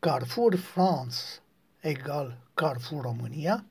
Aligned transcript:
Carrefour 0.00 0.54
France 0.54 1.40
egal 1.80 2.38
Carrefour 2.54 3.02
România, 3.02 3.64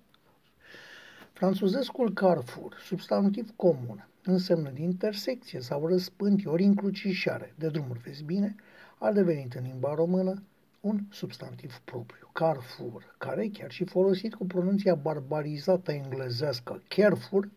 franțuzescul 1.33 2.13
Carrefour, 2.13 2.75
substantiv 2.85 3.53
comun, 3.55 4.07
însemnând 4.23 4.77
intersecție 4.77 5.59
sau 5.59 5.87
răspânti 5.87 6.47
ori 6.47 6.63
încrucișare 6.63 7.53
de 7.57 7.69
drumuri, 7.69 7.99
vezi 7.99 8.23
bine, 8.23 8.55
a 8.97 9.11
devenit 9.11 9.53
în 9.53 9.63
limba 9.63 9.93
română 9.93 10.43
un 10.81 10.99
substantiv 11.09 11.81
propriu, 11.85 12.29
Carrefour, 12.33 13.15
care, 13.17 13.47
chiar 13.47 13.71
și 13.71 13.85
folosit 13.85 14.35
cu 14.35 14.45
pronunția 14.45 14.95
barbarizată 14.95 15.91
englezească 15.91 16.81
Carrefour, 16.87 17.49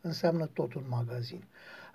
înseamnă 0.00 0.46
tot 0.46 0.74
un 0.74 0.84
magazin, 0.88 1.44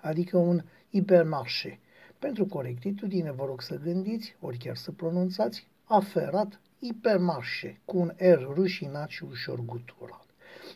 adică 0.00 0.36
un 0.36 0.62
hipermarché. 0.90 1.78
Pentru 2.18 2.46
corectitudine 2.46 3.32
vă 3.32 3.44
rog 3.44 3.62
să 3.62 3.78
gândiți, 3.78 4.36
ori 4.40 4.58
chiar 4.58 4.76
să 4.76 4.92
pronunțați, 4.92 5.72
aferat 5.84 6.60
hipermarché, 6.80 7.80
cu 7.84 7.98
un 7.98 8.12
R 8.16 8.54
rușinat 8.54 9.08
și 9.08 9.24
ușor 9.24 9.60
gutural. 9.60 10.26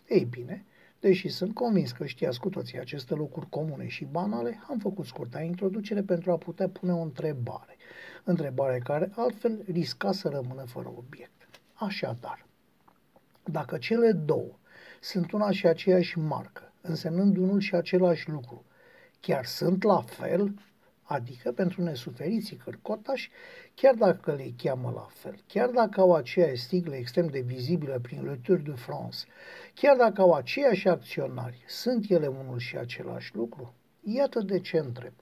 Ei 0.08 0.24
bine, 0.24 0.64
deși 1.00 1.28
sunt 1.28 1.54
convins 1.54 1.92
că 1.92 2.06
știați 2.06 2.40
cu 2.40 2.48
toții 2.48 2.78
aceste 2.78 3.14
lucruri 3.14 3.48
comune 3.48 3.86
și 3.86 4.04
banale, 4.04 4.60
am 4.68 4.78
făcut 4.78 5.06
scurta 5.06 5.40
introducere 5.40 6.02
pentru 6.02 6.32
a 6.32 6.36
putea 6.36 6.68
pune 6.68 6.92
o 6.92 7.00
întrebare. 7.00 7.76
Întrebare 8.24 8.78
care 8.78 9.10
altfel 9.14 9.64
risca 9.66 10.12
să 10.12 10.28
rămână 10.28 10.64
fără 10.64 10.92
obiect. 10.96 11.60
Așadar, 11.74 12.46
dacă 13.45 13.78
cele 13.78 14.12
două 14.12 14.59
sunt 15.00 15.32
una 15.32 15.50
și 15.50 15.66
aceeași 15.66 16.18
marcă, 16.18 16.72
însemnând 16.80 17.36
unul 17.36 17.60
și 17.60 17.74
același 17.74 18.28
lucru, 18.28 18.64
chiar 19.20 19.45
sunt 19.45 19.82
la 19.82 20.00
fel, 20.00 20.54
adică 21.08 21.52
pentru 21.52 21.82
nesuferiții 21.82 22.56
cărcotași, 22.56 23.30
chiar 23.74 23.94
dacă 23.94 24.32
le 24.32 24.52
cheamă 24.56 24.92
la 24.95 25.06
fel, 25.10 25.38
chiar 25.46 25.68
dacă 25.68 26.00
au 26.00 26.15
aceeași 26.15 26.62
stigle 26.62 26.96
extrem 26.96 27.26
de 27.26 27.40
vizibile 27.40 28.00
prin 28.00 28.24
Le 28.24 28.38
Tour 28.42 28.59
de 28.59 28.73
France, 28.74 29.18
chiar 29.74 29.96
dacă 29.96 30.20
au 30.20 30.32
aceiași 30.32 30.88
acționari, 30.88 31.65
sunt 31.66 32.10
ele 32.10 32.26
unul 32.26 32.59
și 32.59 32.76
același 32.76 33.34
lucru? 33.34 33.74
Iată 34.02 34.40
de 34.40 34.60
ce 34.60 34.78
întreb. 34.78 35.12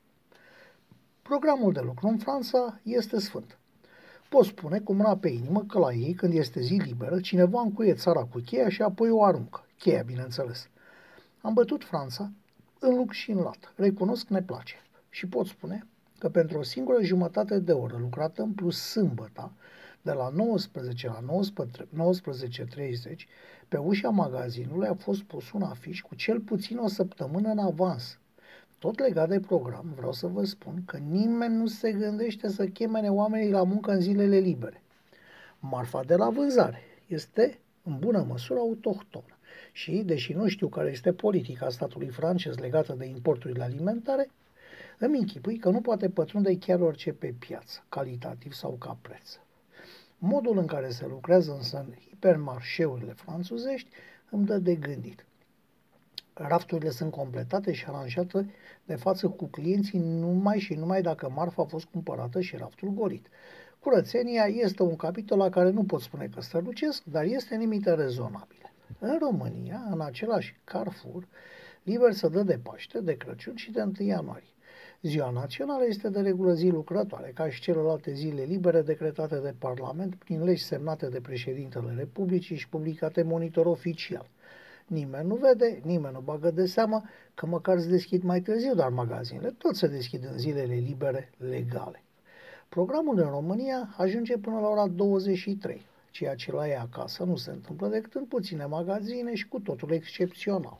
Programul 1.22 1.72
de 1.72 1.80
lucru 1.80 2.06
în 2.06 2.18
Franța 2.18 2.80
este 2.82 3.18
sfânt. 3.18 3.58
Poți 4.28 4.48
spune 4.48 4.78
cu 4.78 4.92
mâna 4.92 5.16
pe 5.16 5.28
inimă 5.28 5.64
că 5.64 5.78
la 5.78 5.92
ei, 5.92 6.12
când 6.12 6.32
este 6.32 6.60
zi 6.60 6.74
liberă, 6.74 7.20
cineva 7.20 7.60
încuie 7.60 7.94
țara 7.94 8.24
cu 8.24 8.38
cheia 8.38 8.68
și 8.68 8.82
apoi 8.82 9.10
o 9.10 9.24
aruncă. 9.24 9.66
Cheia, 9.78 10.02
bineînțeles. 10.02 10.68
Am 11.40 11.52
bătut 11.52 11.84
Franța 11.84 12.30
în 12.78 12.96
lux 12.96 13.16
și 13.16 13.30
în 13.30 13.38
lat. 13.38 13.72
Recunosc, 13.76 14.28
ne 14.28 14.42
place. 14.42 14.85
Și 15.16 15.26
pot 15.26 15.46
spune 15.46 15.86
că 16.18 16.28
pentru 16.28 16.58
o 16.58 16.62
singură 16.62 17.02
jumătate 17.02 17.58
de 17.58 17.72
oră 17.72 17.96
lucrată 18.00 18.42
în 18.42 18.52
plus 18.52 18.78
sâmbătă, 18.78 19.52
de 20.02 20.12
la 20.12 20.28
19 20.28 21.06
la 21.06 21.20
19.30, 23.10 23.26
pe 23.68 23.76
ușa 23.76 24.08
magazinului 24.08 24.88
a 24.88 24.94
fost 24.94 25.22
pus 25.22 25.52
un 25.52 25.62
afiș 25.62 26.00
cu 26.00 26.14
cel 26.14 26.40
puțin 26.40 26.78
o 26.78 26.88
săptămână 26.88 27.48
în 27.48 27.58
avans. 27.58 28.18
Tot 28.78 28.98
legat 28.98 29.28
de 29.28 29.40
program, 29.40 29.92
vreau 29.96 30.12
să 30.12 30.26
vă 30.26 30.44
spun 30.44 30.82
că 30.84 30.96
nimeni 30.96 31.56
nu 31.56 31.66
se 31.66 31.92
gândește 31.92 32.48
să 32.48 32.66
chemene 32.66 33.08
oamenii 33.08 33.50
la 33.50 33.62
muncă 33.62 33.90
în 33.90 34.00
zilele 34.00 34.38
libere. 34.38 34.82
Marfa 35.58 36.02
de 36.04 36.14
la 36.16 36.30
vânzare 36.30 36.82
este 37.06 37.58
în 37.82 37.98
bună 37.98 38.24
măsură 38.28 38.58
autohtonă 38.58 39.38
și, 39.72 40.02
deși 40.06 40.32
nu 40.32 40.48
știu 40.48 40.68
care 40.68 40.90
este 40.90 41.12
politica 41.12 41.68
statului 41.68 42.08
francez 42.08 42.56
legată 42.56 42.94
de 42.98 43.04
importurile 43.04 43.62
alimentare, 43.62 44.30
îmi 44.98 45.18
închipui 45.18 45.56
că 45.56 45.70
nu 45.70 45.80
poate 45.80 46.10
pătrunde 46.10 46.58
chiar 46.58 46.80
orice 46.80 47.12
pe 47.12 47.34
piață, 47.38 47.84
calitativ 47.88 48.52
sau 48.52 48.70
ca 48.70 48.98
preț. 49.02 49.38
Modul 50.18 50.58
în 50.58 50.66
care 50.66 50.88
se 50.88 51.06
lucrează 51.06 51.52
însă 51.52 51.84
în 51.86 51.94
hipermarșeurile 52.08 53.12
franțuzești 53.12 53.88
îmi 54.30 54.46
dă 54.46 54.58
de 54.58 54.74
gândit. 54.74 55.26
Rafturile 56.34 56.90
sunt 56.90 57.10
completate 57.10 57.72
și 57.72 57.84
aranjate 57.88 58.50
de 58.84 58.94
față 58.94 59.28
cu 59.28 59.44
clienții 59.44 59.98
numai 59.98 60.58
și 60.58 60.74
numai 60.74 61.02
dacă 61.02 61.30
marfa 61.34 61.62
a 61.62 61.64
fost 61.64 61.84
cumpărată 61.84 62.40
și 62.40 62.56
raftul 62.56 62.88
golit. 62.88 63.26
Curățenia 63.78 64.44
este 64.44 64.82
un 64.82 64.96
capitol 64.96 65.38
la 65.38 65.48
care 65.48 65.70
nu 65.70 65.84
pot 65.84 66.00
spune 66.00 66.28
că 66.34 66.40
strălucesc, 66.40 67.04
dar 67.04 67.24
este 67.24 67.54
în 67.54 67.60
limite 67.60 67.94
rezonabile. 67.94 68.72
În 68.98 69.18
România, 69.18 69.86
în 69.90 70.00
același 70.00 70.60
Carrefour, 70.64 71.28
liber 71.82 72.12
să 72.12 72.28
dă 72.28 72.42
de 72.42 72.58
Paște, 72.62 73.00
de 73.00 73.16
Crăciun 73.16 73.56
și 73.56 73.70
de 73.70 73.82
1 73.82 73.92
ianuarie. 73.98 74.55
Ziua 75.02 75.30
națională 75.30 75.84
este 75.86 76.08
de 76.08 76.20
regulă 76.20 76.52
zi 76.52 76.68
lucrătoare, 76.68 77.30
ca 77.34 77.50
și 77.50 77.60
celelalte 77.60 78.12
zile 78.12 78.42
libere 78.42 78.82
decretate 78.82 79.36
de 79.36 79.54
Parlament 79.58 80.14
prin 80.14 80.44
legi 80.44 80.62
semnate 80.62 81.08
de 81.08 81.20
președintele 81.20 81.94
Republicii 81.96 82.56
și 82.56 82.68
publicate 82.68 83.22
monitor 83.22 83.66
oficial. 83.66 84.30
Nimeni 84.86 85.26
nu 85.28 85.34
vede, 85.34 85.80
nimeni 85.84 86.14
nu 86.14 86.20
bagă 86.20 86.50
de 86.50 86.66
seamă 86.66 87.02
că 87.34 87.46
măcar 87.46 87.78
se 87.78 87.88
deschid 87.88 88.22
mai 88.22 88.40
târziu, 88.40 88.74
dar 88.74 88.88
magazinele 88.88 89.54
tot 89.58 89.76
se 89.76 89.86
deschid 89.86 90.24
în 90.30 90.38
zilele 90.38 90.74
libere 90.74 91.30
legale. 91.36 92.02
Programul 92.68 93.18
în 93.18 93.28
România 93.28 93.94
ajunge 93.96 94.38
până 94.38 94.58
la 94.58 94.68
ora 94.68 94.86
23, 94.86 95.86
ceea 96.10 96.34
ce 96.34 96.52
la 96.52 96.68
ea 96.68 96.80
acasă 96.80 97.24
nu 97.24 97.36
se 97.36 97.50
întâmplă 97.50 97.88
decât 97.88 98.14
în 98.14 98.24
puține 98.24 98.64
magazine 98.64 99.34
și 99.34 99.48
cu 99.48 99.60
totul 99.60 99.90
excepțional. 99.90 100.78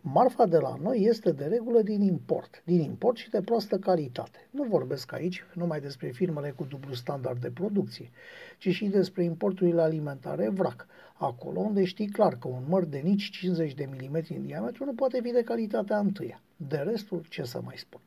Marfa 0.00 0.46
de 0.46 0.58
la 0.58 0.76
noi 0.82 1.02
este 1.02 1.32
de 1.32 1.44
regulă 1.44 1.82
din 1.82 2.00
import, 2.00 2.62
din 2.64 2.80
import 2.80 3.16
și 3.16 3.30
de 3.30 3.40
proastă 3.40 3.78
calitate. 3.78 4.48
Nu 4.50 4.62
vorbesc 4.62 5.12
aici 5.12 5.44
numai 5.54 5.80
despre 5.80 6.08
firmele 6.08 6.50
cu 6.50 6.64
dublu 6.64 6.94
standard 6.94 7.40
de 7.40 7.50
producție, 7.50 8.10
ci 8.58 8.68
și 8.68 8.86
despre 8.86 9.24
importurile 9.24 9.80
alimentare 9.80 10.48
vrac, 10.48 10.86
acolo 11.14 11.60
unde 11.60 11.84
știi 11.84 12.08
clar 12.08 12.36
că 12.38 12.48
un 12.48 12.62
măr 12.68 12.84
de 12.84 12.98
nici 12.98 13.30
50 13.30 13.74
de 13.74 13.88
mm 13.90 14.20
în 14.28 14.46
diametru 14.46 14.84
nu 14.84 14.94
poate 14.94 15.20
fi 15.22 15.30
de 15.30 15.42
calitatea 15.42 15.98
întâia. 15.98 16.40
De 16.56 16.76
restul, 16.76 17.24
ce 17.28 17.42
să 17.42 17.60
mai 17.64 17.76
spun. 17.76 18.00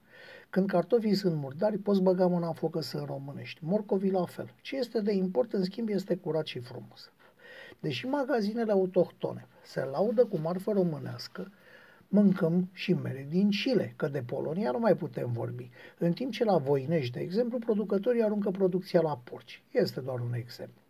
Când 0.50 0.68
cartofii 0.68 1.16
sunt 1.16 1.36
murdari, 1.36 1.78
poți 1.78 2.02
băga 2.02 2.28
mâna 2.28 2.48
în 2.48 2.54
focă 2.54 2.82
să 2.82 3.04
românești. 3.06 3.60
Morcovii 3.64 4.12
la 4.12 4.26
fel. 4.26 4.54
Ce 4.62 4.78
este 4.78 5.02
de 5.02 5.12
import, 5.12 5.54
în 5.54 5.64
schimb, 5.64 5.90
este 5.90 6.16
curat 6.16 6.46
și 6.46 6.60
frumos. 6.60 7.12
Deși 7.80 8.06
magazinele 8.06 8.72
autohtone 8.72 9.48
se 9.64 9.84
laudă 9.84 10.26
cu 10.26 10.38
marfă 10.38 10.72
românească, 10.72 11.52
mâncăm 12.10 12.70
și 12.74 12.94
mere 12.94 13.26
din 13.30 13.50
Chile, 13.50 13.94
că 13.96 14.08
de 14.08 14.22
Polonia 14.22 14.72
nu 14.72 14.80
mai 14.80 14.96
putem 14.96 15.32
vorbi. 15.32 15.70
În 15.98 16.14
timp 16.14 16.32
ce 16.32 16.44
la 16.44 16.58
Voinești, 16.58 17.14
de 17.14 17.20
exemplu, 17.20 17.58
producătorii 17.58 18.24
aruncă 18.24 18.52
producția 18.52 19.02
la 19.02 19.18
porci. 19.24 19.64
Este 19.72 20.00
doar 20.00 20.20
un 20.20 20.34
exemplu. 20.34 20.82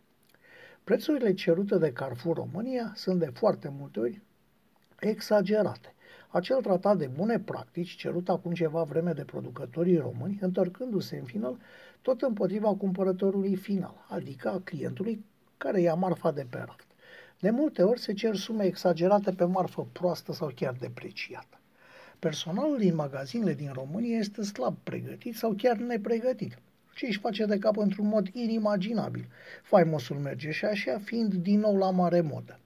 Prețurile 0.83 1.33
cerute 1.33 1.77
de 1.77 1.91
Carrefour 1.91 2.35
România 2.35 2.91
sunt 2.95 3.19
de 3.19 3.25
foarte 3.33 3.73
multe 3.77 3.99
ori 3.99 4.21
exagerate. 4.99 5.93
Acel 6.29 6.61
tratat 6.61 6.97
de 6.97 7.07
bune 7.07 7.39
practici, 7.39 7.95
cerut 7.95 8.29
acum 8.29 8.53
ceva 8.53 8.83
vreme 8.83 9.11
de 9.11 9.23
producătorii 9.23 9.97
români, 9.97 10.37
întorcându-se 10.41 11.17
în 11.17 11.25
final 11.25 11.57
tot 12.01 12.21
împotriva 12.21 12.75
cumpărătorului 12.75 13.55
final, 13.55 14.05
adică 14.07 14.49
a 14.49 14.61
clientului 14.63 15.25
care 15.57 15.81
ia 15.81 15.93
marfa 15.93 16.31
de 16.31 16.45
pe 16.49 16.57
raft. 16.57 16.88
De 17.41 17.49
multe 17.49 17.83
ori 17.83 17.99
se 17.99 18.13
cer 18.13 18.35
sume 18.35 18.63
exagerate 18.63 19.31
pe 19.31 19.43
marfă 19.43 19.87
proastă 19.91 20.33
sau 20.33 20.51
chiar 20.55 20.75
depreciată. 20.79 21.59
Personalul 22.19 22.77
din 22.77 22.95
magazinele 22.95 23.53
din 23.53 23.71
România 23.73 24.17
este 24.17 24.43
slab 24.43 24.75
pregătit 24.83 25.35
sau 25.35 25.53
chiar 25.57 25.77
nepregătit 25.77 26.57
și 26.93 27.05
își 27.05 27.19
face 27.19 27.45
de 27.45 27.57
cap 27.57 27.77
într-un 27.77 28.07
mod 28.07 28.27
inimaginabil. 28.33 29.27
Faimosul 29.63 30.15
merge 30.15 30.51
și 30.51 30.65
așa, 30.65 30.99
fiind 31.03 31.33
din 31.33 31.59
nou 31.59 31.77
la 31.77 31.89
mare 31.89 32.21
modă. 32.21 32.59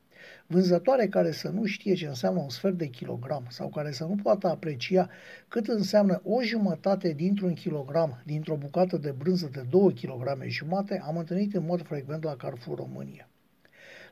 Vânzătoare 0.48 1.08
care 1.08 1.32
să 1.32 1.50
nu 1.50 1.66
știe 1.66 1.94
ce 1.94 2.08
înseamnă 2.08 2.40
un 2.40 2.50
sfert 2.50 2.78
de 2.78 2.88
kilogram 2.88 3.46
sau 3.50 3.70
care 3.70 3.92
să 3.92 4.04
nu 4.04 4.16
poată 4.24 4.48
aprecia 4.48 5.10
cât 5.48 5.68
înseamnă 5.68 6.22
o 6.24 6.42
jumătate 6.42 7.12
dintr-un 7.12 7.54
kilogram 7.54 8.22
dintr-o 8.26 8.56
bucată 8.56 8.98
de 8.98 9.12
brânză 9.12 9.50
de 9.52 9.66
2 9.70 9.94
kg 9.94 10.44
jumate, 10.48 11.02
am 11.06 11.18
întâlnit 11.18 11.54
în 11.54 11.66
mod 11.66 11.86
frecvent 11.86 12.24
la 12.24 12.36
Carrefour 12.36 12.78
România. 12.78 13.28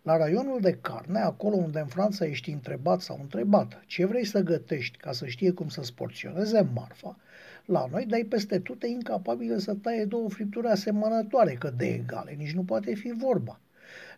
La 0.04 0.18
raionul 0.18 0.60
de 0.62 0.78
carne, 0.82 1.20
acolo 1.20 1.56
unde 1.56 1.80
în 1.80 1.86
Franța 1.86 2.26
ești 2.26 2.52
întrebat 2.52 3.02
sau 3.02 3.18
întrebat 3.22 3.84
ce 3.86 4.06
vrei 4.06 4.26
să 4.26 4.40
gătești 4.40 4.98
ca 4.98 5.12
să 5.12 5.26
știe 5.26 5.52
cum 5.52 5.68
să 5.68 5.84
sporționeze 5.84 6.70
marfa, 6.74 7.18
la 7.66 7.88
noi 7.92 8.06
dai 8.06 8.24
peste 8.24 8.60
tute 8.60 8.88
incapabile 8.88 9.60
să 9.60 9.74
taie 9.74 10.06
două 10.06 10.30
fripturi 10.30 10.68
asemănătoare, 10.68 11.54
că 11.54 11.70
de 11.70 11.86
egale 11.86 12.32
nici 12.32 12.54
nu 12.54 12.64
poate 12.64 12.94
fi 12.94 13.12
vorba. 13.12 13.60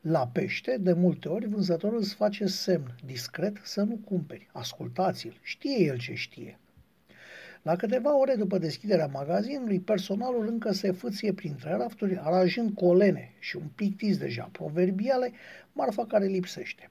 La 0.02 0.28
pește, 0.28 0.78
de 0.78 0.94
multe 0.94 1.28
ori, 1.28 1.48
vânzătorul 1.48 1.98
îți 1.98 2.16
face 2.16 2.46
semn, 2.46 2.96
discret, 3.06 3.58
să 3.64 3.82
nu 3.82 4.00
cumperi. 4.04 4.50
Ascultați-l, 4.52 5.40
știe 5.42 5.84
el 5.84 5.98
ce 5.98 6.14
știe. 6.14 6.60
La 7.64 7.76
câteva 7.76 8.18
ore 8.18 8.36
după 8.36 8.58
deschiderea 8.58 9.08
magazinului, 9.08 9.80
personalul 9.80 10.48
încă 10.48 10.72
se 10.72 10.92
fâție 10.92 11.34
printre 11.34 11.76
rafturi, 11.76 12.20
aranjând 12.22 12.74
colene 12.74 13.34
și 13.40 13.56
un 13.56 13.68
pictis 13.76 14.18
deja 14.18 14.50
proverbiale, 14.52 15.32
marfa 15.74 16.06
care 16.06 16.26
lipsește. 16.26 16.88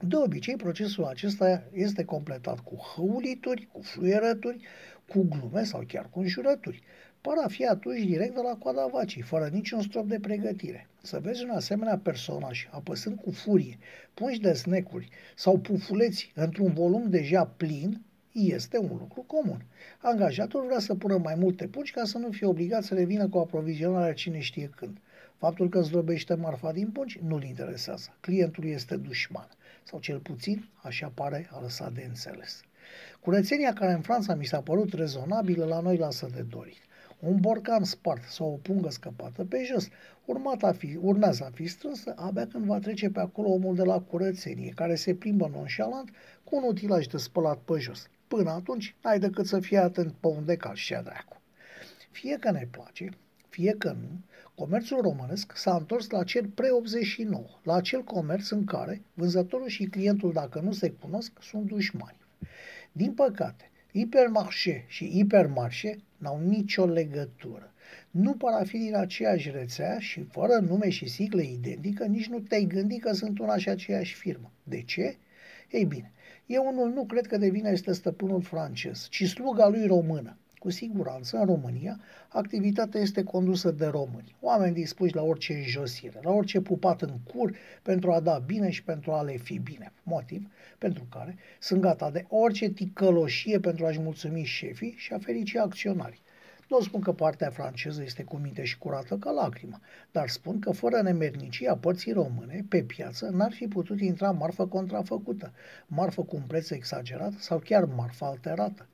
De 0.00 0.16
obicei, 0.16 0.56
procesul 0.56 1.04
acesta 1.04 1.62
este 1.72 2.04
completat 2.04 2.60
cu 2.60 2.76
hăulituri, 2.76 3.68
cu 3.72 3.80
fluierături, 3.82 4.60
cu 5.08 5.26
glume 5.28 5.64
sau 5.64 5.84
chiar 5.86 6.08
cu 6.10 6.20
înjurături. 6.20 6.82
Par 7.20 7.34
a 7.44 7.48
fi 7.48 7.66
atunci 7.66 8.04
direct 8.04 8.34
de 8.34 8.40
la 8.40 8.56
coada 8.56 8.86
vacii, 8.86 9.22
fără 9.22 9.48
niciun 9.52 9.82
strop 9.82 10.08
de 10.08 10.18
pregătire. 10.20 10.88
Să 11.02 11.18
vezi 11.22 11.44
un 11.44 11.50
asemenea 11.50 11.98
personaj 11.98 12.68
apăsând 12.70 13.20
cu 13.20 13.30
furie 13.30 13.78
pungi 14.14 14.40
de 14.40 14.52
snecuri 14.52 15.08
sau 15.36 15.58
pufuleți 15.58 16.32
într-un 16.34 16.72
volum 16.72 17.10
deja 17.10 17.44
plin, 17.44 18.02
este 18.34 18.78
un 18.78 18.96
lucru 18.98 19.24
comun. 19.26 19.64
Angajatul 19.98 20.64
vrea 20.66 20.78
să 20.78 20.94
pună 20.94 21.16
mai 21.16 21.34
multe 21.34 21.66
pungi 21.66 21.92
ca 21.92 22.04
să 22.04 22.18
nu 22.18 22.30
fie 22.30 22.46
obligat 22.46 22.82
să 22.82 22.94
revină 22.94 23.28
cu 23.28 23.38
aprovizionarea 23.38 24.14
cine 24.14 24.38
știe 24.38 24.70
când. 24.76 24.98
Faptul 25.38 25.68
că 25.68 25.80
zdrobește 25.80 26.34
marfa 26.34 26.72
din 26.72 26.90
pungi 26.90 27.20
nu-l 27.26 27.42
interesează. 27.42 28.16
Clientul 28.20 28.64
este 28.64 28.96
dușman. 28.96 29.48
Sau 29.82 29.98
cel 29.98 30.18
puțin, 30.18 30.68
așa 30.82 31.12
pare, 31.14 31.48
a 31.52 31.60
lăsat 31.60 31.92
de 31.92 32.04
înțeles. 32.08 32.62
Curățenia 33.20 33.72
care 33.72 33.92
în 33.92 34.00
Franța 34.00 34.34
mi 34.34 34.44
s-a 34.44 34.60
părut 34.60 34.92
rezonabilă, 34.92 35.64
la 35.64 35.80
noi 35.80 35.96
lasă 35.96 36.28
de 36.34 36.42
dorit. 36.42 36.82
Un 37.18 37.40
borcan 37.40 37.84
spart 37.84 38.22
sau 38.22 38.52
o 38.52 38.56
pungă 38.56 38.90
scăpată 38.90 39.44
pe 39.44 39.62
jos, 39.72 39.88
urmat 40.24 40.62
a 40.62 40.72
fi, 40.72 40.98
urmează 41.02 41.44
a 41.44 41.50
fi 41.54 41.66
strânsă 41.66 42.14
abia 42.16 42.46
când 42.46 42.64
va 42.64 42.78
trece 42.78 43.10
pe 43.10 43.20
acolo 43.20 43.48
omul 43.48 43.74
de 43.74 43.82
la 43.82 44.00
curățenie, 44.00 44.72
care 44.74 44.94
se 44.94 45.14
plimbă 45.14 45.50
nonșalant 45.52 46.10
cu 46.44 46.56
un 46.56 46.62
utilaj 46.66 47.06
de 47.06 47.16
spălat 47.16 47.58
pe 47.58 47.78
jos. 47.78 48.08
Până 48.36 48.50
atunci, 48.50 48.94
n-ai 49.02 49.18
decât 49.18 49.46
să 49.46 49.60
fii 49.60 49.76
atent 49.76 50.12
pe 50.20 50.26
unde 50.26 50.56
calci 50.56 50.78
și 50.78 50.92
dracu. 50.92 51.40
Fie 52.10 52.36
că 52.40 52.50
ne 52.50 52.68
place, 52.70 53.08
fie 53.48 53.74
că 53.78 53.96
nu, 54.00 54.08
comerțul 54.54 55.00
românesc 55.00 55.56
s-a 55.56 55.76
întors 55.76 56.10
la 56.10 56.24
cel 56.24 56.46
pre-89, 56.46 57.62
la 57.62 57.74
acel 57.74 58.02
comerț 58.02 58.48
în 58.48 58.64
care 58.64 59.02
vânzătorul 59.14 59.68
și 59.68 59.84
clientul, 59.84 60.32
dacă 60.32 60.60
nu 60.60 60.72
se 60.72 60.90
cunosc, 60.90 61.32
sunt 61.40 61.66
dușmani. 61.66 62.16
Din 62.92 63.12
păcate, 63.12 63.70
hipermarșe 63.92 64.84
și 64.86 65.10
hipermarșe 65.10 65.98
n-au 66.16 66.40
nicio 66.40 66.84
legătură. 66.86 67.72
Nu 68.10 68.32
par 68.32 68.60
a 68.60 68.64
fi 68.64 68.78
din 68.78 68.94
aceeași 68.96 69.50
rețea 69.50 69.98
și 69.98 70.22
fără 70.22 70.54
nume 70.54 70.88
și 70.88 71.08
sigle 71.08 71.42
identică, 71.42 72.04
nici 72.04 72.28
nu 72.28 72.38
te-ai 72.38 72.64
gândit 72.64 73.02
că 73.02 73.12
sunt 73.12 73.38
una 73.38 73.56
și 73.56 73.68
aceeași 73.68 74.14
firmă. 74.14 74.50
De 74.62 74.82
ce? 74.82 75.16
Ei 75.74 75.84
bine, 75.84 76.12
eu 76.46 76.66
unul 76.66 76.92
nu 76.92 77.04
cred 77.04 77.26
că 77.26 77.36
devine 77.36 77.70
este 77.70 77.92
stăpânul 77.92 78.42
francez, 78.42 79.08
ci 79.10 79.24
sluga 79.28 79.68
lui 79.68 79.86
română. 79.86 80.36
Cu 80.58 80.70
siguranță, 80.70 81.36
în 81.36 81.44
România, 81.44 82.00
activitatea 82.28 83.00
este 83.00 83.22
condusă 83.22 83.70
de 83.70 83.86
români, 83.86 84.36
oameni 84.40 84.74
dispuși 84.74 85.14
la 85.14 85.22
orice 85.22 85.52
înjosire, 85.52 86.20
la 86.22 86.30
orice 86.30 86.60
pupat 86.60 87.02
în 87.02 87.18
cur 87.24 87.56
pentru 87.82 88.12
a 88.12 88.20
da 88.20 88.38
bine 88.38 88.70
și 88.70 88.84
pentru 88.84 89.12
a 89.12 89.22
le 89.22 89.36
fi 89.36 89.58
bine. 89.58 89.92
Motiv 90.02 90.48
pentru 90.78 91.06
care 91.10 91.36
sunt 91.58 91.80
gata 91.80 92.10
de 92.10 92.24
orice 92.28 92.68
ticăloșie 92.68 93.60
pentru 93.60 93.86
a-și 93.86 94.00
mulțumi 94.00 94.44
șefii 94.44 94.94
și 94.96 95.12
a 95.12 95.18
ferici 95.18 95.56
acționarii. 95.56 96.22
Nu 96.68 96.80
spun 96.80 97.00
că 97.00 97.12
partea 97.12 97.50
franceză 97.50 98.02
este 98.02 98.22
cu 98.22 98.36
minte 98.36 98.64
și 98.64 98.78
curată 98.78 99.16
ca 99.16 99.30
lacrimă, 99.30 99.80
dar 100.10 100.28
spun 100.28 100.58
că 100.58 100.72
fără 100.72 101.02
nemernicia 101.02 101.76
părții 101.76 102.12
române, 102.12 102.64
pe 102.68 102.82
piață, 102.82 103.28
n-ar 103.32 103.52
fi 103.52 103.66
putut 103.66 104.00
intra 104.00 104.30
marfă 104.30 104.66
contrafăcută, 104.66 105.52
marfă 105.86 106.22
cu 106.22 106.36
un 106.36 106.42
preț 106.42 106.70
exagerat 106.70 107.32
sau 107.32 107.58
chiar 107.58 107.84
marfă 107.84 108.24
alterată. 108.24 108.86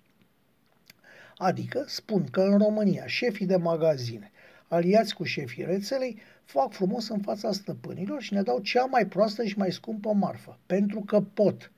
Adică 1.37 1.85
spun 1.87 2.25
că 2.31 2.41
în 2.41 2.59
România 2.59 3.07
șefii 3.07 3.47
de 3.47 3.57
magazine, 3.57 4.31
aliați 4.69 5.15
cu 5.15 5.25
șefii 5.25 5.65
rețelei, 5.65 6.19
fac 6.45 6.73
frumos 6.73 7.09
în 7.09 7.21
fața 7.21 7.53
stăpânilor 7.53 8.23
și 8.23 8.35
ne 8.35 8.43
dau 8.43 8.59
cea 8.59 8.85
mai 8.85 9.07
proastă 9.07 9.45
și 9.45 9.59
mai 9.59 9.73
scumpă 9.73 10.13
marfă, 10.13 10.59
pentru 10.67 11.01
că 11.01 11.21
pot. 11.21 11.73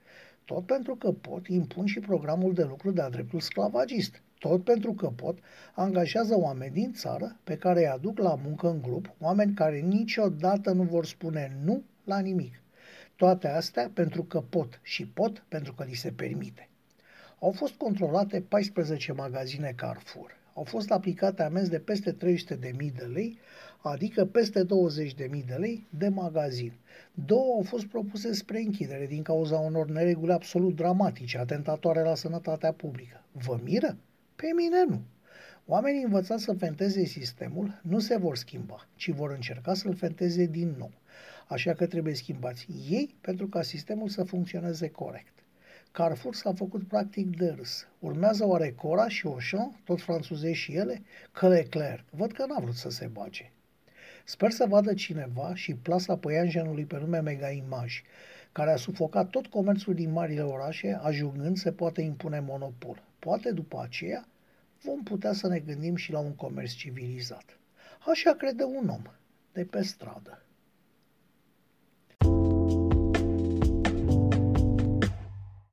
Tot 0.52 0.66
pentru 0.66 0.94
că 0.96 1.12
pot, 1.12 1.46
impun 1.46 1.86
și 1.86 2.00
programul 2.00 2.54
de 2.54 2.62
lucru 2.62 2.90
de-a 2.90 3.08
dreptul 3.08 3.40
sclavagist. 3.40 4.22
Tot 4.38 4.64
pentru 4.64 4.92
că 4.92 5.06
pot, 5.06 5.38
angajează 5.74 6.38
oameni 6.38 6.72
din 6.72 6.92
țară 6.92 7.36
pe 7.44 7.56
care 7.56 7.78
îi 7.80 7.86
aduc 7.86 8.18
la 8.18 8.34
muncă 8.34 8.68
în 8.68 8.82
grup, 8.82 9.14
oameni 9.20 9.54
care 9.54 9.78
niciodată 9.78 10.72
nu 10.72 10.82
vor 10.82 11.06
spune 11.06 11.58
nu 11.64 11.82
la 12.04 12.18
nimic. 12.18 12.62
Toate 13.16 13.48
astea 13.48 13.90
pentru 13.94 14.22
că 14.22 14.40
pot 14.40 14.80
și 14.82 15.06
pot 15.06 15.44
pentru 15.48 15.74
că 15.74 15.84
li 15.84 15.94
se 15.94 16.10
permite. 16.10 16.68
Au 17.38 17.50
fost 17.50 17.74
controlate 17.74 18.40
14 18.40 19.12
magazine 19.12 19.72
Carrefour. 19.76 20.41
Au 20.54 20.64
fost 20.64 20.90
aplicate 20.90 21.42
amenzi 21.42 21.70
de 21.70 21.78
peste 21.78 22.16
300.000 22.16 22.16
de 22.96 23.04
lei, 23.12 23.38
adică 23.82 24.24
peste 24.24 24.64
20.000 24.64 24.66
de 25.46 25.54
lei 25.58 25.86
de 25.90 26.08
magazin. 26.08 26.72
Două 27.26 27.54
au 27.54 27.62
fost 27.62 27.86
propuse 27.86 28.32
spre 28.32 28.58
închidere 28.58 29.06
din 29.06 29.22
cauza 29.22 29.58
unor 29.58 29.88
nereguli 29.88 30.32
absolut 30.32 30.76
dramatice, 30.76 31.38
atentatoare 31.38 32.02
la 32.02 32.14
sănătatea 32.14 32.72
publică. 32.72 33.24
Vă 33.32 33.60
miră? 33.64 33.96
Pe 34.36 34.46
mine 34.56 34.84
nu. 34.88 35.00
Oamenii 35.66 36.02
învățați 36.02 36.42
să 36.42 36.52
fenteze 36.52 37.04
sistemul 37.04 37.80
nu 37.82 37.98
se 37.98 38.16
vor 38.16 38.36
schimba, 38.36 38.88
ci 38.94 39.10
vor 39.10 39.30
încerca 39.30 39.74
să-l 39.74 39.94
fenteze 39.94 40.44
din 40.46 40.74
nou. 40.78 40.92
Așa 41.48 41.72
că 41.74 41.86
trebuie 41.86 42.14
schimbați 42.14 42.66
ei 42.90 43.14
pentru 43.20 43.48
ca 43.48 43.62
sistemul 43.62 44.08
să 44.08 44.24
funcționeze 44.24 44.88
corect. 44.88 45.41
Carrefour 45.92 46.34
s-a 46.34 46.52
făcut 46.52 46.88
practic 46.88 47.36
de 47.36 47.48
râs. 47.48 47.86
Urmează 47.98 48.46
oare 48.46 48.70
Cora 48.70 49.08
și 49.08 49.26
Auchan, 49.26 49.80
tot 49.84 50.00
franțuzești 50.00 50.62
și 50.62 50.72
ele? 50.72 51.02
Că 51.32 51.48
Leclerc. 51.48 52.04
Văd 52.10 52.32
că 52.32 52.44
n-a 52.46 52.60
vrut 52.60 52.74
să 52.74 52.90
se 52.90 53.06
bage. 53.06 53.50
Sper 54.24 54.50
să 54.50 54.66
vadă 54.68 54.94
cineva 54.94 55.54
și 55.54 55.74
plasa 55.74 56.16
păianjenului 56.16 56.84
pe 56.84 56.98
nume 56.98 57.20
Mega 57.20 57.50
Image, 57.50 57.94
care 58.52 58.70
a 58.70 58.76
sufocat 58.76 59.30
tot 59.30 59.46
comerțul 59.46 59.94
din 59.94 60.12
marile 60.12 60.42
orașe, 60.42 61.00
ajungând 61.02 61.56
se 61.56 61.72
poate 61.72 62.00
impune 62.00 62.40
monopol. 62.40 63.02
Poate 63.18 63.50
după 63.50 63.80
aceea 63.82 64.28
vom 64.82 65.02
putea 65.02 65.32
să 65.32 65.48
ne 65.48 65.58
gândim 65.58 65.96
și 65.96 66.12
la 66.12 66.18
un 66.18 66.34
comerț 66.34 66.72
civilizat. 66.72 67.58
Așa 68.06 68.34
crede 68.34 68.62
un 68.62 68.88
om 68.88 69.02
de 69.52 69.64
pe 69.64 69.82
stradă. 69.82 70.42